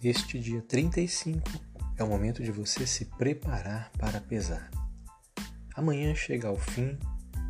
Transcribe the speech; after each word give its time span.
Este 0.00 0.38
dia 0.38 0.62
35 0.62 1.42
é 1.96 2.04
o 2.04 2.06
momento 2.06 2.40
de 2.40 2.52
você 2.52 2.86
se 2.86 3.04
preparar 3.04 3.90
para 3.98 4.20
pesar. 4.20 4.70
Amanhã 5.74 6.14
chega 6.14 6.46
ao 6.46 6.56
fim 6.56 6.96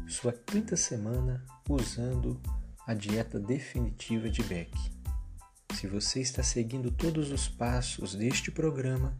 sua 0.08 0.32
quinta 0.32 0.74
semana 0.74 1.44
usando 1.68 2.40
a 2.86 2.94
dieta 2.94 3.38
definitiva 3.38 4.30
de 4.30 4.42
Beck. 4.44 4.72
Se 5.74 5.86
você 5.86 6.22
está 6.22 6.42
seguindo 6.42 6.90
todos 6.90 7.30
os 7.30 7.46
passos 7.46 8.14
deste 8.14 8.50
programa, 8.50 9.14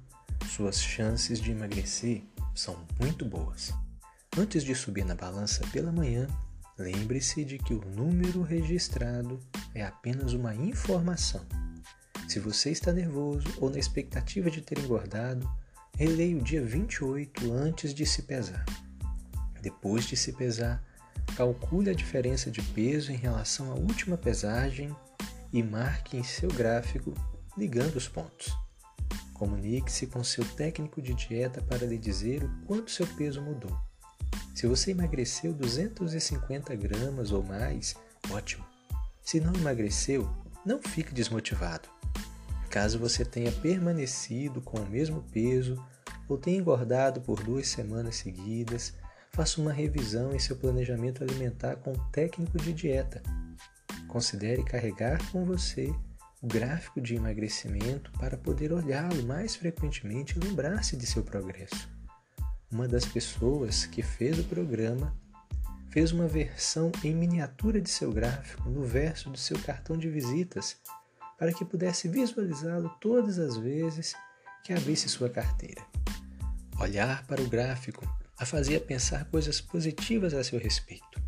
suas 0.49 0.81
chances 0.81 1.39
de 1.39 1.51
emagrecer 1.51 2.23
são 2.55 2.83
muito 2.99 3.27
boas. 3.27 3.75
Antes 4.39 4.65
de 4.65 4.75
subir 4.75 5.05
na 5.05 5.15
balança 5.15 5.67
pela 5.67 5.93
manhã, 5.93 6.27
lembre-se 6.79 7.45
de 7.45 7.59
que 7.59 7.75
o 7.75 7.85
número 7.95 8.41
registrado 8.41 9.39
é 9.75 9.85
apenas 9.85 10.33
uma 10.33 10.55
informação 10.55 11.47
se 12.29 12.39
você 12.39 12.71
está 12.71 12.93
nervoso 12.93 13.49
ou 13.59 13.71
na 13.71 13.79
expectativa 13.79 14.51
de 14.51 14.61
ter 14.61 14.79
engordado, 14.79 15.51
releia 15.97 16.37
o 16.37 16.43
dia 16.43 16.63
28 16.63 17.51
antes 17.51 17.95
de 17.95 18.05
se 18.05 18.23
pesar. 18.23 18.67
Depois 19.63 20.05
de 20.05 20.15
se 20.15 20.35
pesar, 20.35 20.85
calcule 21.35 21.89
a 21.89 21.95
diferença 21.95 22.51
de 22.51 22.61
peso 22.61 23.11
em 23.11 23.17
relação 23.17 23.73
à 23.73 23.75
última 23.75 24.19
pesagem 24.19 24.95
e 25.51 25.63
marque 25.63 26.19
em 26.19 26.23
seu 26.23 26.51
gráfico 26.51 27.15
ligando 27.57 27.97
os 27.97 28.07
pontos. 28.07 28.55
Comunique-se 29.33 30.07
com 30.07 30.23
seu 30.23 30.45
técnico 30.45 31.01
de 31.01 31.15
dieta 31.15 31.63
para 31.63 31.87
lhe 31.87 31.97
dizer 31.97 32.45
o 32.45 32.67
quanto 32.67 32.91
seu 32.91 33.07
peso 33.07 33.41
mudou. 33.41 33.75
Se 34.55 34.67
você 34.67 34.91
emagreceu 34.91 35.55
250 35.55 36.75
gramas 36.77 37.33
ou 37.33 37.43
mais, 37.43 37.97
ótimo. 38.31 38.67
Se 39.23 39.41
não 39.41 39.55
emagreceu, 39.55 40.29
não 40.65 40.83
fique 40.83 41.15
desmotivado. 41.15 41.89
Caso 42.71 42.99
você 42.99 43.25
tenha 43.25 43.51
permanecido 43.51 44.61
com 44.61 44.79
o 44.79 44.89
mesmo 44.89 45.23
peso 45.33 45.83
ou 46.29 46.37
tenha 46.37 46.59
engordado 46.59 47.21
por 47.21 47.43
duas 47.43 47.69
semanas 47.69 48.17
seguidas, 48.17 48.95
faça 49.33 49.61
uma 49.61 49.73
revisão 49.73 50.35
em 50.35 50.39
seu 50.39 50.57
planejamento 50.57 51.23
alimentar 51.23 51.77
com 51.77 51.93
um 51.93 52.11
técnico 52.11 52.59
de 52.59 52.73
dieta. 52.73 53.23
Considere 54.07 54.63
carregar 54.63 55.19
com 55.31 55.45
você 55.45 55.95
o 56.43 56.47
gráfico 56.47 57.01
de 57.01 57.17
emagrecimento 57.17 58.13
para 58.13 58.37
poder 58.37 58.73
olhá-lo 58.73 59.23
mais 59.25 59.57
frequentemente 59.57 60.37
e 60.37 60.41
lembrar-se 60.41 60.97
de 60.97 61.07
seu 61.07 61.23
progresso. 61.23 61.89
Uma 62.71 62.87
das 62.87 63.05
pessoas 63.05 63.87
que 63.87 64.03
fez 64.03 64.39
o 64.39 64.45
programa 64.45 65.17
fez 65.91 66.13
uma 66.13 66.29
versão 66.29 66.93
em 67.03 67.15
miniatura 67.15 67.81
de 67.81 67.89
seu 67.89 68.13
gráfico 68.13 68.69
no 68.69 68.85
verso 68.85 69.31
do 69.31 69.39
seu 69.39 69.59
cartão 69.59 69.97
de 69.97 70.09
visitas 70.09 70.77
para 71.39 71.53
que 71.53 71.65
pudesse 71.65 72.09
visualizá-lo 72.09 72.91
todas 73.01 73.39
as 73.39 73.57
vezes 73.57 74.15
que 74.65 74.73
abrisse 74.73 75.09
sua 75.09 75.31
carteira. 75.31 75.87
Olhar 76.79 77.27
para 77.27 77.41
o 77.41 77.49
gráfico 77.49 78.05
a 78.39 78.45
fazia 78.45 78.81
pensar 78.81 79.25
coisas 79.27 79.61
positivas 79.61 80.35
a 80.35 80.45
seu 80.45 80.59
respeito. 80.59 81.23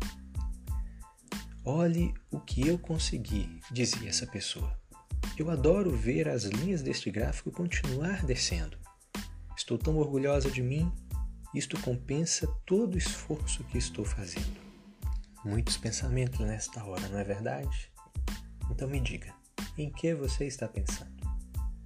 Olhe 1.63 2.13
o 2.29 2.39
que 2.39 2.67
eu 2.67 2.77
consegui, 2.77 3.59
dizia 3.71 4.09
essa 4.09 4.25
pessoa. 4.25 4.79
Eu 5.37 5.49
adoro 5.49 5.95
ver 5.95 6.27
as 6.27 6.43
linhas 6.43 6.81
deste 6.81 7.09
gráfico 7.11 7.51
continuar 7.51 8.25
descendo. 8.25 8.77
Estou 9.55 9.77
tão 9.77 9.97
orgulhosa 9.97 10.49
de 10.49 10.61
mim, 10.61 10.91
isto 11.53 11.79
compensa 11.81 12.47
todo 12.65 12.95
o 12.95 12.97
esforço 12.97 13.63
que 13.65 13.77
estou 13.77 14.03
fazendo. 14.05 14.59
Muitos 15.43 15.77
pensamentos 15.77 16.39
nesta 16.39 16.83
hora, 16.83 17.07
não 17.09 17.19
é 17.19 17.23
verdade? 17.23 17.91
Então 18.69 18.87
me 18.87 18.99
diga, 18.99 19.33
em 19.77 19.91
que 19.91 20.13
você 20.13 20.45
está 20.45 20.67
pensando. 20.67 21.11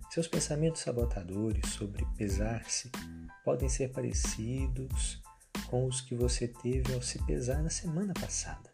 Seus 0.10 0.28
pensamentos 0.28 0.82
sabotadores 0.82 1.70
sobre 1.72 2.06
pesar-se 2.18 2.90
podem 3.44 3.68
ser 3.68 3.92
parecidos 3.92 5.22
com 5.68 5.86
os 5.86 6.02
que 6.02 6.16
você 6.16 6.48
teve 6.48 6.94
ao 6.94 7.02
se 7.02 7.22
pesar 7.26 7.62
na 7.62 7.70
semana 7.70 8.14
passada. 8.14 8.74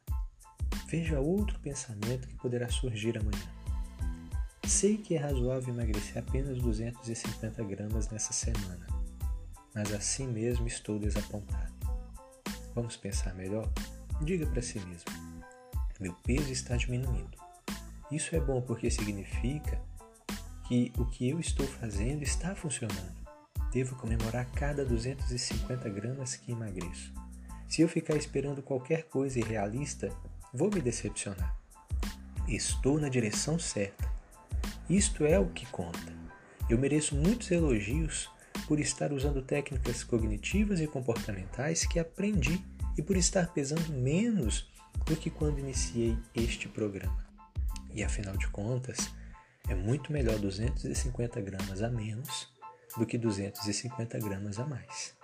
Veja 0.87 1.19
outro 1.19 1.59
pensamento 1.59 2.27
que 2.27 2.35
poderá 2.35 2.69
surgir 2.69 3.17
amanhã. 3.17 3.51
Sei 4.67 4.97
que 4.97 5.15
é 5.15 5.17
razoável 5.17 5.73
emagrecer 5.73 6.17
apenas 6.17 6.57
250 6.59 7.63
gramas 7.63 8.09
nessa 8.09 8.33
semana, 8.33 8.85
mas 9.73 9.91
assim 9.93 10.27
mesmo 10.27 10.67
estou 10.67 10.99
desapontado. 10.99 11.73
Vamos 12.75 12.95
pensar 12.95 13.33
melhor? 13.33 13.69
Diga 14.23 14.45
para 14.45 14.61
si 14.61 14.79
mesmo: 14.79 15.09
meu 15.99 16.13
peso 16.23 16.51
está 16.51 16.77
diminuindo. 16.77 17.40
Isso 18.11 18.35
é 18.35 18.39
bom 18.39 18.61
porque 18.61 18.91
significa 18.91 19.81
que 20.67 20.91
o 20.97 21.05
que 21.05 21.29
eu 21.29 21.39
estou 21.39 21.65
fazendo 21.65 22.23
está 22.23 22.53
funcionando. 22.53 23.15
Devo 23.71 23.95
comemorar 23.95 24.45
cada 24.51 24.83
250 24.83 25.87
gramas 25.89 26.35
que 26.35 26.51
emagreço. 26.51 27.13
Se 27.69 27.81
eu 27.81 27.87
ficar 27.87 28.17
esperando 28.17 28.61
qualquer 28.61 29.03
coisa 29.03 29.39
irrealista, 29.39 30.09
vou 30.53 30.69
me 30.69 30.81
decepcionar. 30.81 31.55
Estou 32.47 32.99
na 32.99 33.07
direção 33.07 33.57
certa. 33.57 34.11
Isto 34.89 35.25
é 35.25 35.39
o 35.39 35.47
que 35.47 35.65
conta. 35.67 36.13
Eu 36.69 36.77
mereço 36.77 37.15
muitos 37.15 37.49
elogios 37.49 38.29
por 38.67 38.77
estar 38.77 39.13
usando 39.13 39.41
técnicas 39.41 40.03
cognitivas 40.03 40.81
e 40.81 40.87
comportamentais 40.87 41.85
que 41.85 41.97
aprendi 41.97 42.61
e 42.97 43.01
por 43.01 43.15
estar 43.15 43.53
pesando 43.53 43.89
menos 43.93 44.69
do 45.05 45.15
que 45.15 45.29
quando 45.29 45.59
iniciei 45.59 46.17
este 46.35 46.67
programa. 46.67 47.30
E 47.93 48.03
afinal 48.03 48.37
de 48.37 48.47
contas, 48.47 49.09
é 49.67 49.75
muito 49.75 50.11
melhor 50.11 50.39
250 50.39 51.41
gramas 51.41 51.81
a 51.81 51.89
menos 51.89 52.49
do 52.97 53.05
que 53.05 53.17
250 53.17 54.19
gramas 54.19 54.59
a 54.59 54.65
mais. 54.65 55.15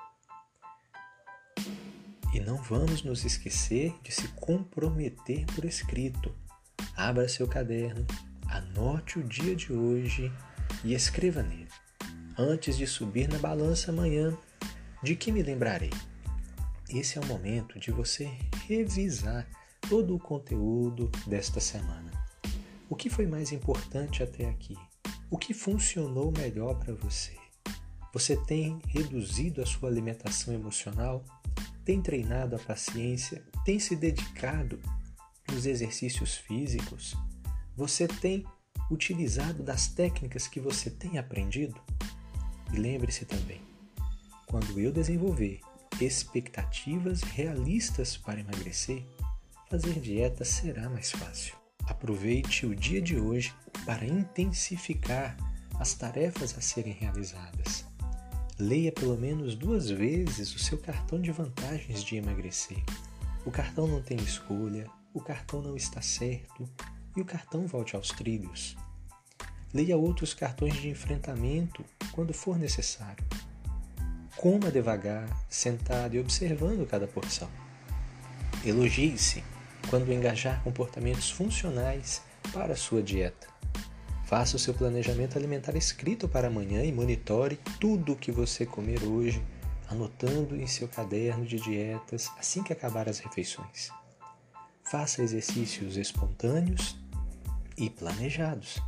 E 2.33 2.39
não 2.39 2.57
vamos 2.57 3.03
nos 3.03 3.25
esquecer 3.25 3.93
de 4.03 4.11
se 4.11 4.27
comprometer 4.29 5.45
por 5.47 5.65
escrito. 5.65 6.33
Abra 6.95 7.27
seu 7.27 7.47
caderno, 7.47 8.05
anote 8.47 9.19
o 9.19 9.23
dia 9.23 9.55
de 9.55 9.73
hoje 9.73 10.31
e 10.83 10.93
escreva 10.93 11.41
nele. 11.41 11.67
Antes 12.37 12.77
de 12.77 12.85
subir 12.85 13.27
na 13.27 13.39
balança 13.39 13.91
amanhã, 13.91 14.37
de 15.01 15.15
que 15.15 15.31
me 15.31 15.41
lembrarei? 15.41 15.91
Esse 16.89 17.17
é 17.17 17.21
o 17.21 17.25
momento 17.25 17.79
de 17.79 17.91
você 17.91 18.29
revisar 18.67 19.47
todo 19.89 20.15
o 20.15 20.19
conteúdo 20.19 21.09
desta 21.25 21.59
semana. 21.59 22.06
O 22.89 22.95
que 22.95 23.09
foi 23.09 23.27
mais 23.27 23.51
importante 23.51 24.23
até 24.23 24.47
aqui? 24.47 24.77
O 25.29 25.37
que 25.37 25.53
funcionou 25.53 26.31
melhor 26.31 26.75
para 26.75 26.93
você? 26.93 27.35
Você 28.13 28.37
tem 28.45 28.79
reduzido 28.87 29.61
a 29.61 29.65
sua 29.65 29.89
alimentação 29.89 30.53
emocional? 30.53 31.25
Tem 31.83 32.01
treinado 32.01 32.55
a 32.55 32.59
paciência? 32.59 33.43
Tem 33.65 33.77
se 33.77 33.93
dedicado 33.93 34.79
nos 35.51 35.65
exercícios 35.65 36.37
físicos? 36.37 37.13
Você 37.75 38.07
tem 38.07 38.45
utilizado 38.89 39.61
das 39.63 39.89
técnicas 39.89 40.47
que 40.47 40.61
você 40.61 40.89
tem 40.89 41.17
aprendido? 41.17 41.75
E 42.71 42.77
lembre-se 42.77 43.25
também, 43.25 43.61
quando 44.45 44.79
eu 44.79 44.93
desenvolver 44.93 45.59
expectativas 45.99 47.21
realistas 47.21 48.15
para 48.15 48.39
emagrecer, 48.39 49.05
fazer 49.69 49.99
dieta 49.99 50.45
será 50.45 50.89
mais 50.89 51.11
fácil. 51.11 51.66
Aproveite 51.87 52.65
o 52.65 52.75
dia 52.75 53.01
de 53.01 53.17
hoje 53.17 53.53
para 53.85 54.05
intensificar 54.05 55.35
as 55.79 55.93
tarefas 55.93 56.55
a 56.57 56.61
serem 56.61 56.93
realizadas. 56.93 57.85
Leia 58.59 58.91
pelo 58.91 59.17
menos 59.17 59.55
duas 59.55 59.89
vezes 59.89 60.53
o 60.53 60.59
seu 60.59 60.77
cartão 60.77 61.21
de 61.21 61.31
vantagens 61.31 62.03
de 62.03 62.17
emagrecer. 62.17 62.83
O 63.45 63.51
cartão 63.51 63.87
não 63.87 64.01
tem 64.01 64.17
escolha, 64.17 64.89
o 65.13 65.21
cartão 65.21 65.61
não 65.61 65.75
está 65.75 66.01
certo 66.01 66.67
e 67.15 67.21
o 67.21 67.25
cartão 67.25 67.65
volte 67.65 67.95
aos 67.95 68.09
trilhos. 68.09 68.75
Leia 69.73 69.97
outros 69.97 70.33
cartões 70.33 70.75
de 70.75 70.89
enfrentamento 70.89 71.85
quando 72.11 72.33
for 72.33 72.57
necessário. 72.57 73.25
Coma 74.35 74.69
devagar, 74.71 75.27
sentado 75.49 76.15
e 76.15 76.19
observando 76.19 76.87
cada 76.87 77.07
porção. 77.07 77.49
Elogie-se 78.65 79.43
quando 79.89 80.11
engajar 80.11 80.63
comportamentos 80.63 81.31
funcionais 81.31 82.21
para 82.53 82.73
a 82.73 82.77
sua 82.77 83.01
dieta. 83.01 83.47
Faça 84.25 84.57
o 84.57 84.59
seu 84.59 84.73
planejamento 84.73 85.37
alimentar 85.37 85.75
escrito 85.75 86.27
para 86.27 86.47
amanhã 86.47 86.83
e 86.83 86.91
monitore 86.91 87.57
tudo 87.79 88.13
o 88.13 88.15
que 88.15 88.31
você 88.31 88.65
comer 88.65 89.03
hoje, 89.03 89.41
anotando 89.89 90.55
em 90.55 90.67
seu 90.67 90.87
caderno 90.87 91.45
de 91.45 91.57
dietas 91.57 92.29
assim 92.37 92.61
que 92.61 92.73
acabar 92.73 93.07
as 93.07 93.19
refeições. 93.19 93.89
Faça 94.83 95.23
exercícios 95.23 95.95
espontâneos 95.95 96.97
e 97.77 97.89
planejados. 97.89 98.81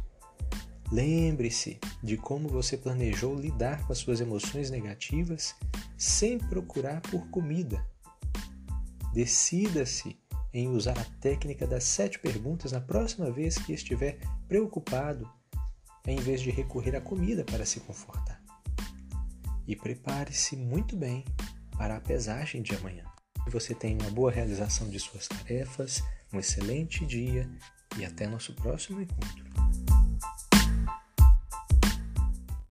Lembre-se 0.92 1.80
de 2.04 2.18
como 2.18 2.50
você 2.50 2.75
planejou 2.75 3.36
lidar 3.36 3.86
com 3.86 3.94
as 3.94 4.00
suas 4.00 4.19
emoções 4.19 4.69
negativas 4.69 5.56
sem 5.98 6.38
procurar 6.38 7.00
por 7.02 7.30
comida. 7.30 7.86
Decida-se 9.13 10.18
em 10.54 10.69
usar 10.69 10.98
a 10.98 11.06
técnica 11.19 11.68
das 11.68 11.84
sete 11.84 12.19
perguntas 12.19 12.72
na 12.72 12.81
próxima 12.81 13.31
vez 13.31 13.57
que 13.57 13.74
estiver 13.74 14.18
preocupado 14.48 15.30
em 16.06 16.18
vez 16.18 16.42
de 16.42 16.50
recorrer 16.50 16.96
à 16.96 17.01
comida 17.01 17.44
para 17.44 17.66
se 17.66 17.80
confortar. 17.81 18.42
E 19.68 19.75
prepare-se 19.75 20.56
muito 20.56 20.96
bem 20.96 21.24
para 21.78 21.98
a 21.98 22.01
pesagem 22.01 22.62
de 22.62 22.74
amanhã. 22.75 23.04
Que 23.44 23.51
você 23.51 23.75
tenha 23.75 23.98
uma 24.01 24.10
boa 24.10 24.31
realização 24.31 24.90
de 24.90 25.00
suas 25.00 25.28
tarefas, 25.28 26.04
um 26.34 26.40
excelente 26.40 27.06
dia 27.06 27.50
e 27.98 28.06
até 28.06 28.28
nosso 28.28 28.54
próximo 28.54 29.02
encontro. 29.02 29.89